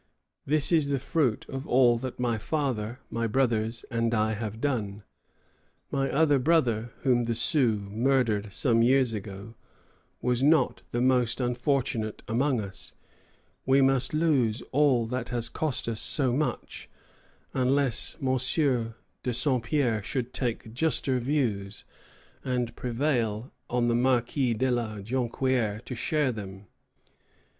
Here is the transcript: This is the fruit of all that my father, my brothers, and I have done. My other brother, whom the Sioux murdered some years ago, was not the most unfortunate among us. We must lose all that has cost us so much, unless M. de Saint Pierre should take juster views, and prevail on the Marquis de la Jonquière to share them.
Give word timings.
This 0.47 0.71
is 0.71 0.87
the 0.87 0.97
fruit 0.97 1.45
of 1.47 1.67
all 1.67 1.95
that 1.99 2.19
my 2.19 2.39
father, 2.39 2.97
my 3.11 3.27
brothers, 3.27 3.85
and 3.91 4.15
I 4.15 4.33
have 4.33 4.59
done. 4.59 5.03
My 5.91 6.09
other 6.09 6.39
brother, 6.39 6.91
whom 7.01 7.25
the 7.25 7.35
Sioux 7.35 7.87
murdered 7.91 8.51
some 8.51 8.81
years 8.81 9.13
ago, 9.13 9.53
was 10.19 10.41
not 10.41 10.81
the 10.91 11.01
most 11.01 11.39
unfortunate 11.39 12.23
among 12.27 12.59
us. 12.61 12.93
We 13.67 13.79
must 13.83 14.11
lose 14.11 14.63
all 14.71 15.05
that 15.05 15.29
has 15.29 15.49
cost 15.49 15.87
us 15.87 16.01
so 16.01 16.33
much, 16.33 16.89
unless 17.53 18.17
M. 18.19 18.39
de 19.21 19.33
Saint 19.35 19.61
Pierre 19.61 20.01
should 20.01 20.33
take 20.33 20.73
juster 20.73 21.19
views, 21.19 21.85
and 22.43 22.75
prevail 22.75 23.51
on 23.69 23.87
the 23.87 23.93
Marquis 23.93 24.55
de 24.55 24.71
la 24.71 24.95
Jonquière 24.97 25.79
to 25.85 25.93
share 25.93 26.31
them. 26.31 26.65